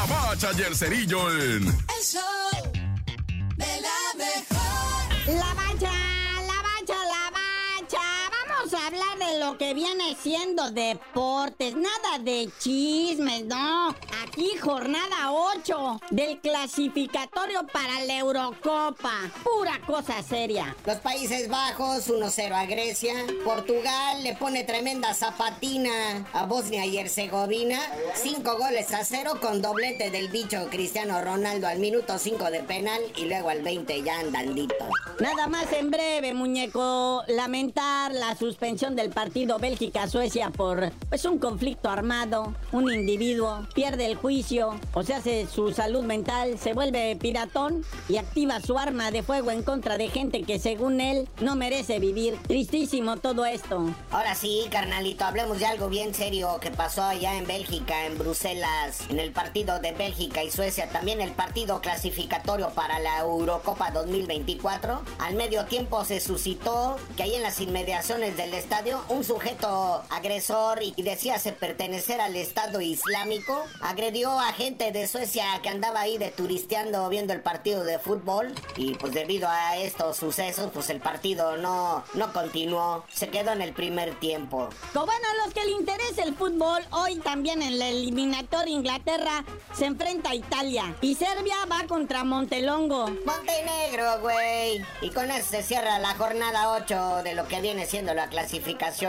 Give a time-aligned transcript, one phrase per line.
[0.00, 1.66] La Bacha y el Cerillo en...
[1.66, 2.72] El show
[3.56, 5.36] de la mejor.
[5.38, 5.92] La Bacha,
[6.46, 8.06] la Bacha, la Bacha.
[8.48, 13.94] Vamos a hablar de lo que viene siendo deportes, nada de chismes, no.
[14.24, 19.30] Aquí jornada 8 del clasificatorio para la Eurocopa.
[19.44, 20.74] Pura cosa seria.
[20.84, 23.14] Los Países Bajos 1-0 a Grecia.
[23.44, 27.78] Portugal le pone tremenda zapatina a Bosnia y Herzegovina.
[28.14, 33.00] 5 goles a 0 con doblete del bicho Cristiano Ronaldo al minuto 5 de penal
[33.16, 34.74] y luego al 20 ya andandito.
[35.20, 41.90] Nada más en breve, muñeco, lamentar la suspensión del partido Bélgica-Suecia por pues un conflicto
[41.90, 47.84] armado, un individuo pierde el juicio, o sea, hace su salud mental, se vuelve piratón
[48.08, 51.98] y activa su arma de fuego en contra de gente que según él no merece
[51.98, 52.38] vivir.
[52.48, 53.94] Tristísimo todo esto.
[54.10, 59.02] Ahora sí, carnalito, hablemos de algo bien serio que pasó allá en Bélgica, en Bruselas,
[59.10, 65.02] en el partido de Bélgica y Suecia, también el partido clasificatorio para la Eurocopa 2024.
[65.18, 70.80] Al medio tiempo se suscitó que ahí en las inmediaciones del estadio un sujeto agresor
[70.80, 76.30] y decíase pertenecer al Estado Islámico agredió a gente de Suecia que andaba ahí de
[76.30, 81.56] turisteando viendo el partido de fútbol y pues debido a estos sucesos pues el partido
[81.56, 84.68] no, no continuó, se quedó en el primer tiempo.
[84.92, 89.44] Como bueno, a los que le interesa el fútbol, hoy también en la eliminatoria Inglaterra
[89.72, 93.10] se enfrenta a Italia y Serbia va contra Montelongo.
[93.26, 94.84] Montenegro, güey.
[95.00, 98.59] Y con eso se cierra la jornada 8 de lo que viene siendo la clasificación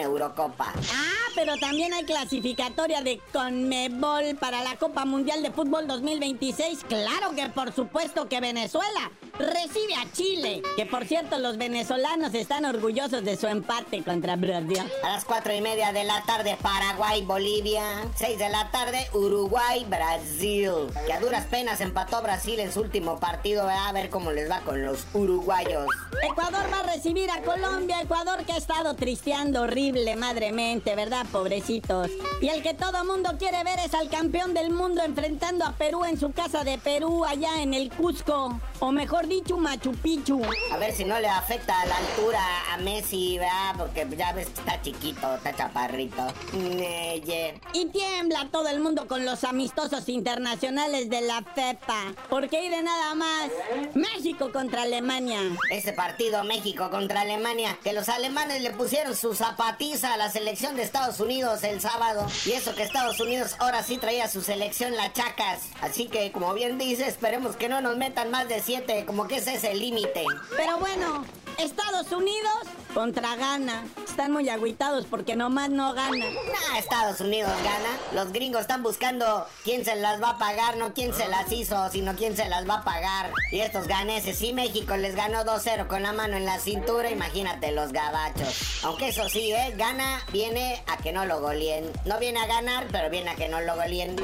[0.00, 0.72] Eurocopa.
[0.92, 6.84] Ah, pero también hay clasificatoria de Conmebol para la Copa Mundial de Fútbol 2026.
[6.88, 10.62] Claro que por supuesto que Venezuela recibe a Chile.
[10.76, 14.82] Que por cierto, los venezolanos están orgullosos de su empate contra Brasil.
[15.02, 17.82] A las 4 y media de la tarde, Paraguay, Bolivia.
[18.16, 20.70] 6 de la tarde, Uruguay, Brasil.
[21.06, 23.68] Que a duras penas empató Brasil en su último partido.
[23.68, 25.86] A ver cómo les va con los uruguayos.
[26.22, 28.00] Ecuador va a recibir a Colombia.
[28.00, 32.08] Ecuador que ha estado tristeando horrible, madremente, ¿verdad, pobrecitos?
[32.40, 36.04] Y el que todo mundo quiere ver es al campeón del mundo enfrentando a Perú
[36.04, 38.60] en su casa de Perú, allá en el Cusco.
[38.84, 40.42] O mejor dicho, Machu Picchu.
[40.72, 42.40] A ver si no le afecta a la altura
[42.72, 43.76] a Messi, ¿verdad?
[43.78, 46.26] Porque ya ves que está chiquito, está chaparrito.
[46.52, 47.60] Neye.
[47.74, 52.12] Y tiembla todo el mundo con los amistosos internacionales de la FEPA.
[52.28, 53.52] Porque hay de nada más.
[53.94, 55.38] México contra Alemania.
[55.70, 60.74] Ese partido México contra Alemania, que los alemanes le pusieron su zapatiza a la selección
[60.74, 62.26] de Estados Unidos el sábado.
[62.46, 65.68] Y eso que Estados Unidos ahora sí traía su selección la chacas.
[65.80, 68.60] Así que, como bien dice, esperemos que no nos metan más de
[69.06, 70.24] como que ese es el límite.
[70.56, 71.24] Pero bueno,
[71.58, 72.52] Estados Unidos
[72.94, 73.84] contra Ghana.
[74.08, 76.20] Están muy agüitados porque nomás no ganan.
[76.20, 77.98] Nah, Estados Unidos gana.
[78.14, 81.90] Los gringos están buscando quién se las va a pagar, no quién se las hizo,
[81.90, 83.30] sino quién se las va a pagar.
[83.50, 87.72] Y estos ganeses, sí, México les ganó 2-0 con la mano en la cintura, imagínate
[87.72, 88.84] los gabachos.
[88.84, 89.74] Aunque eso sí, ¿eh?
[89.76, 91.90] Gana viene a que no lo goleen.
[92.04, 94.16] No viene a ganar, pero viene a que no lo goleen.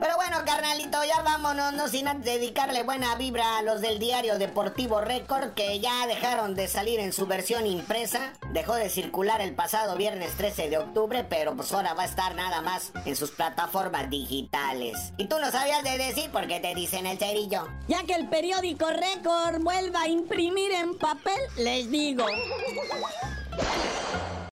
[0.00, 5.00] Pero bueno, carnalito, ya vámonos, no sin dedicarle buena vibra a los del diario Deportivo
[5.00, 8.32] Récord que ya dejaron de salir en su versión impresa.
[8.52, 12.34] Dejó de circular el pasado viernes 13 de octubre, pero pues ahora va a estar
[12.34, 15.12] nada más en sus plataformas digitales.
[15.16, 17.68] Y tú no sabías de decir por qué te dicen el cerillo.
[17.88, 22.26] Ya que el periódico Récord vuelva a imprimir en papel, les digo.